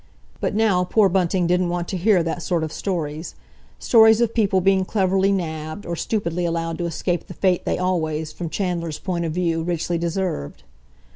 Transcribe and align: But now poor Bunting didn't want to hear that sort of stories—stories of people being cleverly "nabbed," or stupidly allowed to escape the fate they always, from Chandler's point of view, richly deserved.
But 0.39 0.55
now 0.55 0.83
poor 0.83 1.09
Bunting 1.09 1.45
didn't 1.45 1.69
want 1.69 1.87
to 1.89 1.95
hear 1.95 2.23
that 2.23 2.41
sort 2.41 2.63
of 2.63 2.73
stories—stories 2.73 4.19
of 4.19 4.33
people 4.33 4.59
being 4.59 4.83
cleverly 4.83 5.31
"nabbed," 5.31 5.85
or 5.85 5.95
stupidly 5.95 6.43
allowed 6.43 6.79
to 6.79 6.87
escape 6.87 7.27
the 7.27 7.35
fate 7.35 7.65
they 7.65 7.77
always, 7.77 8.31
from 8.31 8.49
Chandler's 8.49 8.97
point 8.97 9.25
of 9.25 9.31
view, 9.31 9.61
richly 9.61 9.99
deserved. 9.99 10.63